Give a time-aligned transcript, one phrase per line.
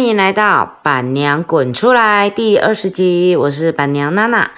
[0.00, 4.50] 欢迎来到板娘滚出来第二十集，我是板娘娜娜。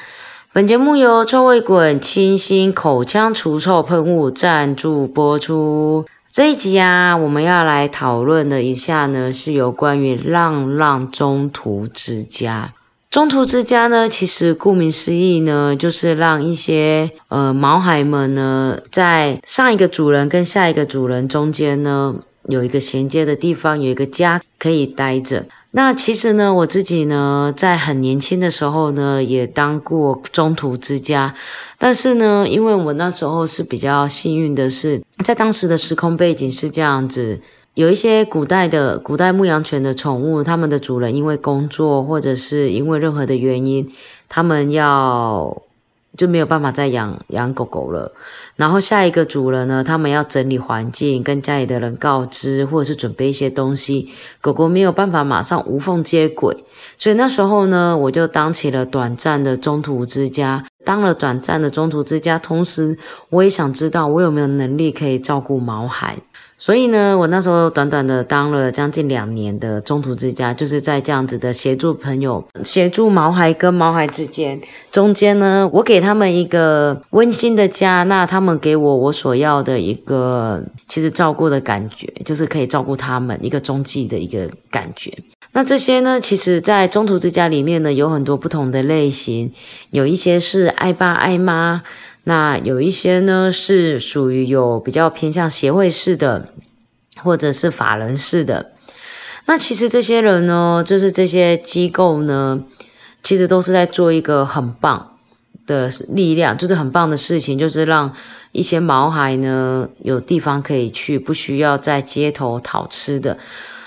[0.53, 6.07] 本节目由臭味滚清新口腔除臭喷雾赞助播出。
[6.31, 12.73] 这一集啊，我们要来讨论的一下呢，是有关于浪浪中途之家。
[13.11, 22.15] 中途之家呢，其实顾名思义呢，就是让一些呃毛孩们呢，在上一个主人跟下一个主人中间呢。
[22.49, 25.45] 有一个衔接的地方，有一个家可以待着。
[25.75, 31.35] 那其实呢，我自己呢，在很年轻的时候呢，也当过中途之家。
[31.79, 37.41] 但是呢，因为我那时候是比较幸运的，是在当时的时空背景是这样子：
[37.75, 43.91] 有一些古代的古代牧羊犬的宠物，他们的主人因为工作或者是因为任何的原因，
[44.29, 45.63] 他们要。
[46.23, 48.13] 就没有办法再养养狗狗了。
[48.55, 54.13] 然后下一个主人呢，他们要整理环境，跟家里的人告知，或者是准备一些东西。
[54.41, 56.65] 狗狗没有办法马上无缝接轨，
[56.97, 60.65] 所以那时候呢，我就当起了短暂的中途之家。
[60.85, 62.97] 当了短暂的中途之家，同时
[63.31, 66.17] 我也想知道我有没有能力可以照顾毛孩。
[66.59, 74.61] 所以呢，我那时候短短的当了将近两年的中途之家，就是在这样子的协助朋友、协助毛孩跟毛孩之间，
[74.93, 85.13] 中间呢，我给他们一个温馨的家，那他们给我我所要的一个其实照顾的感觉，就是可以照顾他们一个中继的一个感觉。
[85.55, 89.53] 那这些呢，其实在中途之家里面呢，有很多不同的类型，
[89.91, 91.83] 有一些是爱爸爱妈。
[92.25, 96.49] 那有一些呢是属于有比较偏向协会式的，
[97.23, 98.73] 或者是法人式的。
[99.47, 102.63] 那其实这些人呢，就是这些机构呢，
[103.23, 105.17] 其实都是在做一个很棒
[105.67, 108.15] 的力量，就是很棒的事情，就是让
[108.53, 113.37] 一些毛孩呢有地方可以去，不需要在街头讨吃的。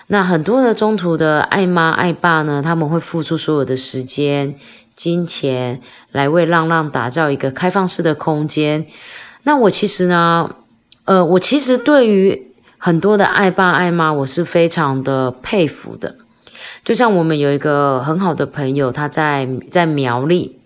[0.07, 4.55] 那很多的中途的爱妈爱爸呢，他们会付出所有的时间。
[4.95, 5.81] 金钱
[6.13, 8.87] 来为浪浪打造一个开放式的空间。
[9.43, 10.49] 那我其实呢，
[11.03, 16.15] 呃，我其实对于很多的爱爸爱妈，我是非常的佩服的。
[16.85, 20.61] 就像我们有一个很好的朋友，他在在苗栗，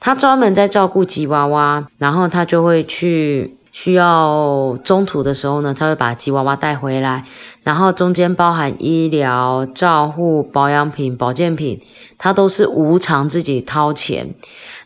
[0.00, 3.57] 他专门在照顾吉娃娃，然后他就会去。
[3.80, 7.24] 需要中途的时候呢，他会把吉娃娃带回来，
[7.62, 11.80] 然后中间包含医疗照护、保养品、保健品，
[12.18, 14.34] 他都是无偿自己掏钱，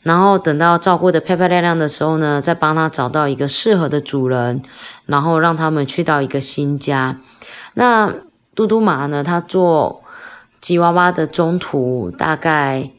[0.03, 4.63] 然后等到照顾的漂漂亮亮的时候呢，再帮他找到一个适合的主人，
[5.07, 7.19] 然后让他们去到一个新家。
[7.73, 8.13] 那
[8.55, 10.03] 嘟嘟马呢，他做
[10.61, 12.91] 吉娃娃的中途，大概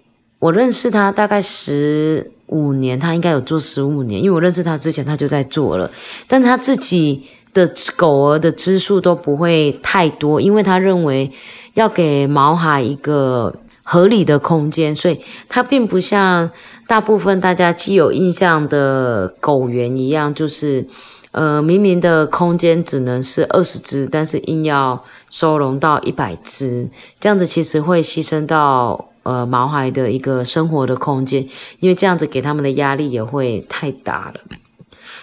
[0.43, 2.29] 我认识他大概十。
[2.47, 5.89] 五年，他应该有做十五年，因为我认识他之前，他就在做了。
[6.27, 11.31] 但他自己的狗儿的只数都不会太多，因为他认为
[11.73, 16.51] 要给毛孩一个合理的空间，所以他并不像
[16.85, 20.85] 大部分大家既有印象的狗园一样，就是
[21.31, 26.87] 呃，明明的空间只能是二十只，但是硬要收容到一百只，
[27.19, 29.09] 这样子其实会牺牲到。
[29.23, 31.47] 呃，毛孩的一个生活的空间，
[31.79, 34.41] 因为这样子给他们的压力也会太大了，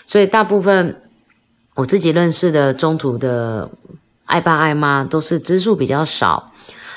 [0.05, 1.01] 所以大部分
[1.75, 3.71] 我自己认识的中途的
[4.27, 6.53] 爱爸爱妈都是支数比较少。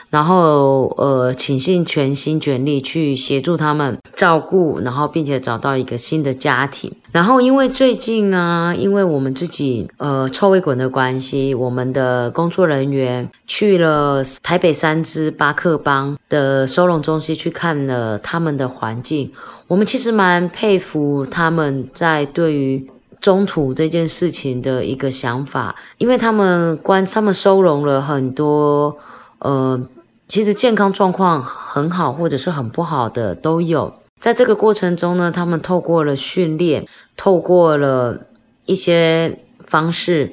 [0.10, 6.94] 然后，呃，倾尽全心全力去协助他们照顾，然后并且找到一个新的家庭。
[7.14, 19.32] 然后，因为最近啊，因为我们自己呃臭味滚的关系，我们的工作人员去了台北三支巴克邦的收容中心去看了他们的环境。
[19.68, 22.90] 我们其实蛮佩服他们在对于
[23.22, 28.98] 中途这件事情的一个想法，因为他们关他们收容了很多
[29.38, 29.80] 呃。
[30.26, 33.94] 其实健康状况很好，或者是很不好的都有。
[34.24, 36.88] 在这个过程中呢，他们透过了训练，
[37.18, 38.28] 透过了
[38.66, 40.32] 一些方式，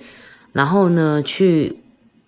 [0.52, 1.81] 然后呢，去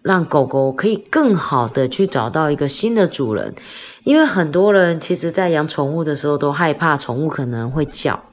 [0.02, 3.54] 让狗狗可以更好的去找到一个新的主人。
[4.02, 8.24] 因为很多人其实在养宠物的时候都害怕宠物可能会叫，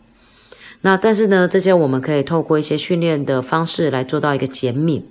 [0.81, 5.07] 那但是呢，这些我们可以透过一些训练的方式来做到一个减敏，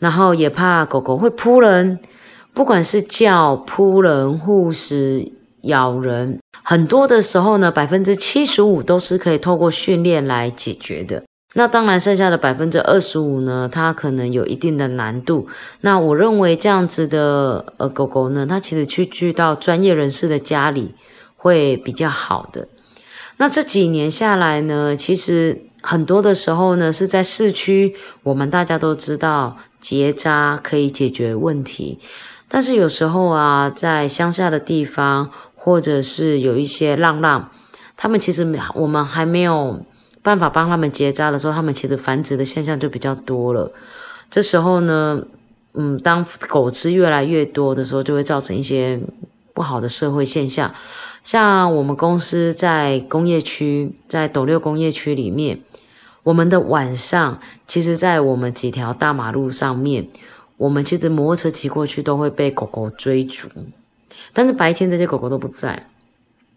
[0.00, 2.00] 然后也怕狗狗会扑人。
[2.52, 5.30] 不管是叫、扑人、护食、
[5.64, 11.22] 咬人，很多的时候呢，百分之七十五都是可以透过训练来解决的。
[11.56, 15.46] 那当然，剩下的百分之二十五呢，它可能有一定的难度。
[15.82, 20.96] 那我认为这样子的呃狗狗呢，它其实去去到专业人士的家里
[21.36, 22.66] 会比较好的。
[23.36, 27.94] 那这几年下来呢，其实很多的时候呢，是在市区，
[28.24, 32.00] 我们大家都知道结扎可以解决问题。
[32.48, 35.30] 但是有时候啊，在乡下的地方，
[35.64, 37.50] 或者是有一些浪浪，
[37.96, 39.82] 他们其实没我们还没有
[40.20, 43.72] 办法帮他们结扎的时候，他们其实繁殖的现象就比较多了。
[44.30, 45.24] 这时候呢，
[45.72, 49.00] 嗯，当狗只越来越多的时候，就会造成一些
[49.54, 50.70] 不好的社会现象。
[51.22, 55.60] 像我们公司在工业区，在斗六工业区里面，
[56.24, 60.06] 我们的晚上，其实，在我们几条大马路上面，
[60.58, 63.48] 我们其实摩托车骑过去都会被狗狗追逐，
[64.32, 65.86] 但是白天这些狗狗都不在，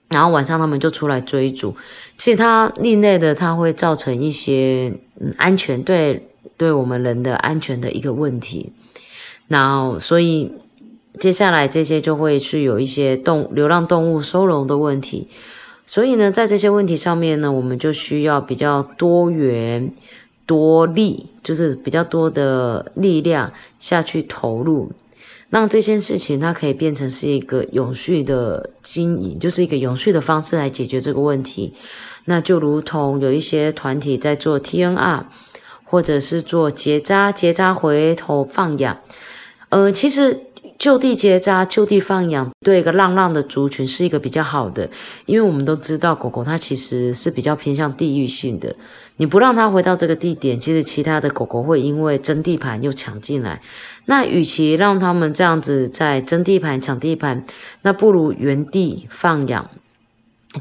[0.09, 1.75] 然后晚上他们就出来追逐。
[2.17, 8.71] 其实它另类的，它会造成一些嗯安全对对我们人的安全的一个问题，
[9.47, 10.53] 然后所以。
[11.19, 15.27] 接下来这些就会是有一些动流浪动物收容的问题，
[15.83, 19.91] 所以呢，在这些问题上面呢，我们就需要比较多元、
[20.45, 24.91] 多力，就是比较多的力量下去投入，
[25.49, 31.73] 让这件事情它可以变成是一个永续的经营，就是一个永续的方式来解决这个问题。
[32.25, 35.25] 那就如同有一些团体在做 TNR，
[35.83, 38.99] 或者是做结扎、结扎回头放养，
[39.69, 40.46] 呃，其实。
[40.77, 44.89] 就地结扎、就地放养，对一个浪浪的族群是一个比较好的，
[45.25, 48.75] 因为我们都知道狗狗它其实是比较偏向地域性的。
[49.17, 53.59] 你不让它回到这个地点，其实其他的狗狗会因为争地盘又抢进来。
[54.05, 57.43] 那与其让他们这样子在争地盘、抢地盘，
[57.81, 59.67] 那不如原地放养，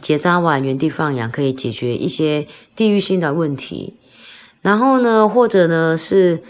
[0.00, 3.94] 结扎完原地放养可以解决一些地域性的问题。
[4.62, 6.40] 然后呢，或者呢是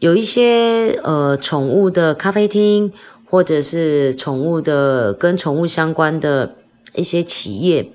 [0.00, 2.92] 有一些呃宠物的咖啡厅。
[3.32, 6.54] 或者是宠物的跟宠物相关的
[6.94, 7.90] 一些企业，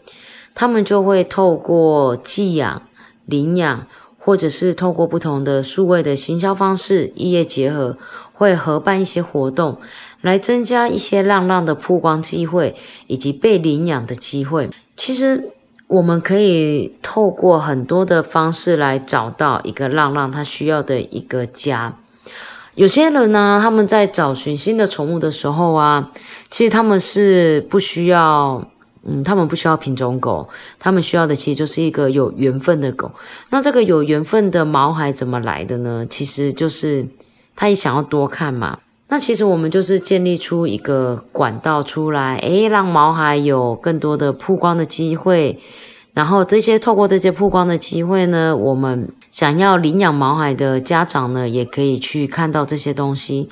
[0.55, 2.81] 他们就会透过寄养、
[3.27, 3.85] 领养，
[4.17, 7.95] 或者是透过不同的数位的行销方式，异业结合，
[8.33, 9.77] 会合办一些活动，
[10.21, 12.75] 来增加一些浪浪的曝光机会
[13.05, 14.71] 以及被领养的机会。
[14.95, 15.51] 其实
[15.85, 21.99] 我们可以透过很多的方式来找到一个浪浪他需要的一个家。
[22.77, 26.11] 有些人呢，他们在找寻新的宠物的时候啊，
[26.51, 28.63] 其实他们是不需要，
[29.03, 30.47] 嗯，他们不需要品种狗，
[30.77, 33.09] 他们需要的其实就是一个有缘分的狗。
[33.49, 36.05] 那这个有缘分的毛孩怎么来的呢？
[36.07, 37.03] 其实就是
[37.55, 38.77] 他也想要多看嘛。
[39.07, 45.59] 那其实我们就是建立出一个管道出来，诶，让毛孩有更多的曝光的机会。
[46.13, 49.07] 然后这些透过这些曝光的机会呢，我们
[49.37, 53.51] 想要领养毛孩的家长呢，也可以去看到这些东西。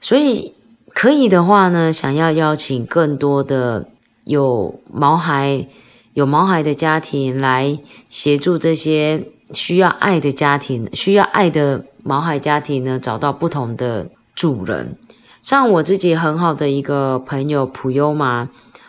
[0.00, 0.54] 所以
[0.94, 3.86] 可以的话呢，想要邀请更多的
[4.24, 5.66] 有毛孩、
[6.14, 7.78] 有毛孩的家庭来
[8.08, 14.96] 协助这些需要爱的家庭、需要爱的毛孩家庭呢，找到不同的主人。
[15.42, 18.48] 像我自己很好的一个朋友普优玛，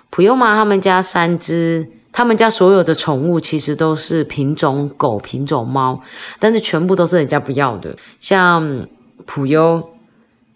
[0.09, 1.91] 普优玛他们家三只。
[2.13, 5.99] 他们家所有的宠物其实都是品种狗、品种猫，
[6.39, 7.95] 但是全部都是人家不要的。
[8.19, 8.85] 像
[9.25, 9.89] 普优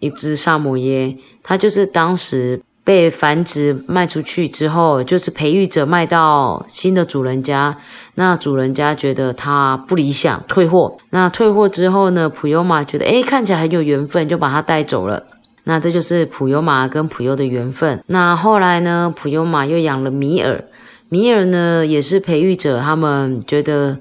[0.00, 7.78] 一只萨摩耶，它就是当时被繁殖卖出去之后，就是培育者卖到新的主人家，
[8.16, 10.96] 那主人家觉得它不理想，退货。
[11.10, 15.24] 那退货之后呢，普优马觉得诶看起来很有缘分，就把它带走了。
[15.64, 18.04] 那这就是普优玛跟普优的缘分。
[18.06, 20.62] 那后来呢，普优玛又养了米尔。
[21.08, 23.98] 米尔呢，也是培育者，他们觉得，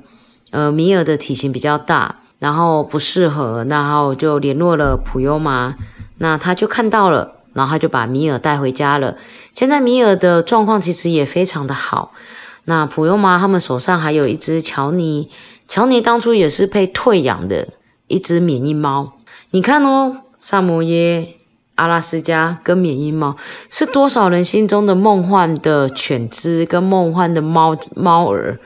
[0.50, 5.76] 呃，米尔的体型比较大，然后不适合，然后就联络了普优玛，
[6.18, 9.18] 那他就看到了，然后他就把米尔带回家了。
[9.54, 12.12] 现在米尔的状况其实也非常的好。
[12.66, 15.30] 那普优玛他们手上还有一只乔尼，
[15.68, 17.68] 乔尼当初也是被退养的
[18.08, 19.14] 一只缅因猫。
[19.52, 21.36] 你看哦，萨摩耶。
[21.76, 23.36] 阿拉斯加跟缅因猫
[23.70, 28.60] 是多少人心中的梦幻的犬只跟梦幻的猫猫儿，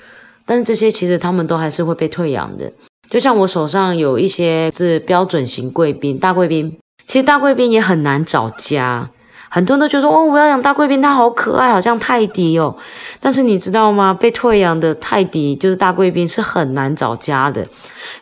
[0.45, 2.71] 但是这些其实他们都还是会被退养的。
[3.09, 9.09] 就像我手上有一些是标准型贵宾大贵宾，其实大贵宾也很难找家。
[9.49, 12.75] 很多人都觉得说，哦，我要养大贵宾，它好可爱，好像泰迪哦。
[13.19, 14.13] 但是你知道吗？
[14.13, 17.61] 被退养的泰迪就是大贵宾，是很难找家的，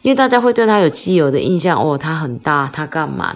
[0.02, 3.36] 因为大家会对它有既有的印象，哦，它很大，它干嘛？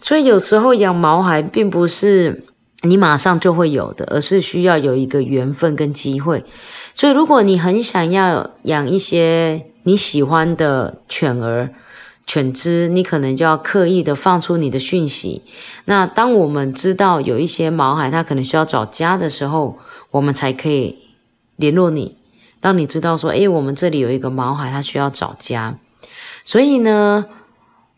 [0.00, 2.44] 所以有时候养毛孩并不是
[2.82, 6.42] 你马上就会有的，而是需要有一个缘分跟机会。
[6.94, 11.70] 所以如果你很想要养一些你喜欢的犬儿，
[12.26, 15.42] 犬只，你可能就要刻意的放出你的讯息。
[15.84, 19.78] 那当我们知道有一些毛孩，它可能需要找家的时候，
[20.10, 20.98] 我们才可以
[21.54, 22.18] 联络你，
[22.60, 25.78] 让你知道说，诶，我们这里有一个毛孩，它需要找家。
[26.44, 27.26] 所以呢，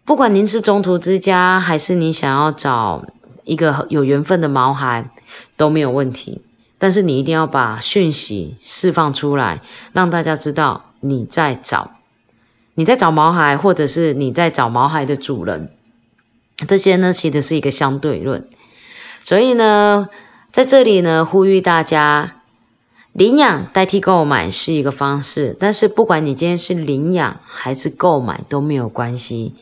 [0.05, 3.05] 不管您是中途之家，还是你想要找
[3.45, 5.11] 一个有缘分的毛孩
[5.57, 6.43] 都没有问题。
[6.79, 9.61] 但是你一定要把讯息释放出来，
[9.93, 11.98] 让大家知道你在找，
[12.79, 15.73] 你在找毛孩，或者是你在找毛孩的主人。
[16.69, 18.49] 这些呢，其实是一个相对论。
[19.21, 20.09] 所以呢，
[20.53, 22.37] 在这里呢，呼吁大家，
[23.13, 25.57] 领养代替购买是一个方式。
[25.59, 29.57] 但是不管你今天是领养还是购买都没有关系。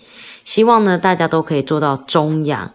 [0.45, 2.75] 希望呢，大家都可以做到中养，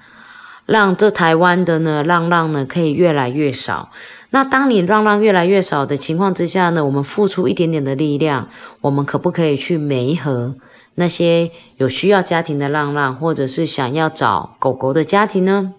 [0.71, 3.89] 让这台湾的呢浪浪呢可以越来越少。
[4.29, 8.47] 那当你浪浪越来越少的情况之下呢，我们付出一点点的力量，
[8.79, 10.55] 我们可不可以去媒合
[10.95, 15.73] 那些有需要家庭的浪浪，或者是想要找狗狗的家庭呢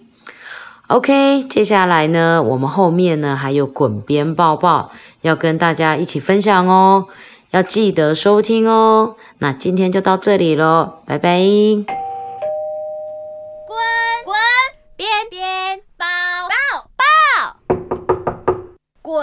[0.89, 4.91] ？OK，接下来呢，我们后面呢还有滚边抱抱
[5.23, 7.07] 要跟大家一起分享哦，
[7.53, 9.17] 要记得收听哦。
[9.39, 12.02] 那今天就到这里喽，拜拜。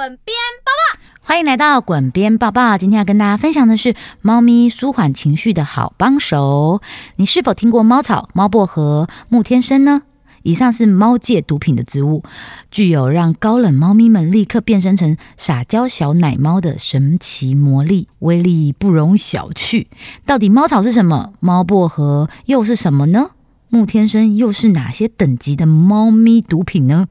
[0.09, 0.35] 滚边
[0.65, 2.79] 抱抱，欢迎来到滚边抱抱。
[2.79, 6.81] 今天要跟大家分享的是猫咪舒缓情绪的好帮手。
[7.17, 10.01] 你是否听过猫草、猫薄荷、木天参呢？
[10.41, 12.23] 以上是猫界毒品的植物，
[12.71, 19.85] 具有让高冷猫咪们立刻变身成撒娇小奶猫的神奇魔力，威力不容小觑。
[20.25, 21.33] 到底猫草是什么？
[21.39, 23.29] 猫薄荷又是什么呢？
[23.69, 27.05] 木天参又是哪些等级的猫咪毒品呢？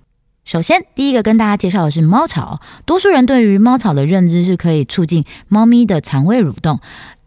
[0.48, 2.58] 首先，第一个跟大家介绍的是猫草。
[2.86, 6.80] 多数人对于猫草的认知是可以促进猫咪的肠胃蠕动，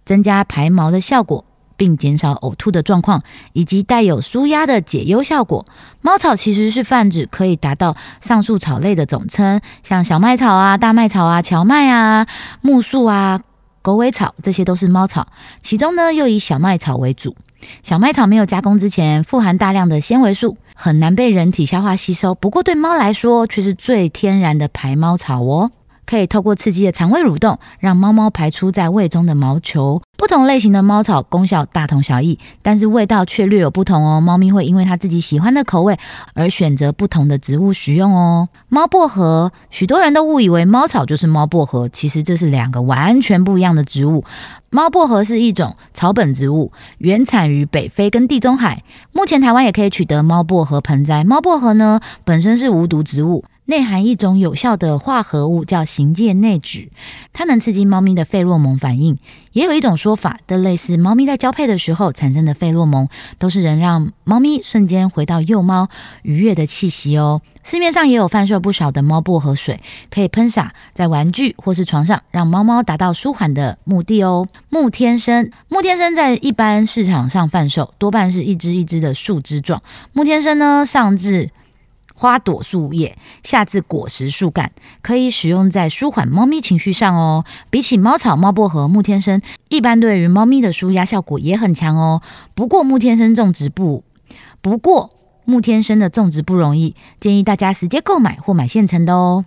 [0.03, 1.45] 增加排毛的效果，
[1.77, 3.21] 并减少呕吐的状况，
[3.53, 5.63] 以及带有舒压的解忧效果。
[6.01, 12.25] 猫草其实是泛指可以达到上述草类的总称，像小麦草啊、大麦草啊、荞麦啊、
[12.61, 13.39] 木树啊、
[13.83, 15.27] 狗尾草，这些都是猫草。
[15.61, 17.35] 其中呢，又以小麦草为主。
[17.83, 22.33] 小麦草没有加工之前，富含大量的纤维素，很难被人体消化吸收。
[22.33, 25.69] 不过对猫来说，却是最天然的排猫草哦。
[26.11, 30.01] 可以透过刺激的肠胃蠕动，让猫猫排出在胃中的毛球。
[30.17, 34.19] 不同类型的猫草功效大同小异，但是味道却略有不同哦。
[34.19, 35.97] 猫咪会因为它自己喜欢的口味
[36.33, 38.49] 而选择不同的植物食用哦。
[38.67, 44.25] 猫薄荷，许多人都误以为猫草就是猫薄荷，其实这是两个完全不一样的植物。
[44.69, 48.83] 猫薄荷是一种草本植物，原产于北非跟地中海。
[49.13, 51.23] 目前台湾也可以取得猫薄荷盆栽。
[51.23, 53.45] 猫薄荷呢，本身是无毒植物。
[53.71, 56.89] 内含一种有效的化合物，叫行界内酯，
[57.31, 59.17] 它能刺激猫咪的费洛蒙反应。
[59.53, 63.07] 也有一种说法，的类似猫咪在交配的时候产生的费洛蒙，
[63.39, 65.89] 都是能让猫咪瞬间回到幼猫
[66.23, 67.41] 愉悦的气息哦。
[67.63, 74.47] 市面上也有贩售不少的猫薄荷水，可以喷洒在玩具或是床上，让猫猫达到舒缓的目的哦。
[74.69, 79.81] 木天参，木天参在一般市场上贩售，多半是一只一只的树枝状。
[80.11, 81.49] 木天参呢，上至
[82.21, 87.45] 花朵树叶，下至果实树干，可以使用在舒缓猫咪情绪上哦。
[87.71, 92.21] 比起猫草、猫薄荷、木天参，一般对于猫咪的舒压效果也很强哦。
[92.53, 94.03] 不过木天参种植不，
[94.61, 95.09] 不过
[95.45, 99.45] 木天参的种植不容易，建议大家直接购买或买现成的哦。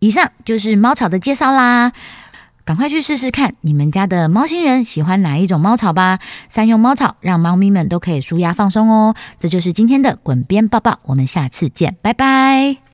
[0.00, 1.92] 以上就是猫草的介绍啦。
[2.68, 6.18] 赶快去试试看，你们家的猫星人喜欢哪一种猫草吧？
[6.50, 9.14] 三用猫草，让猫咪们都可以舒压放松哦。
[9.38, 12.78] 这就是今天的滚边抱抱，我们下次见，拜拜。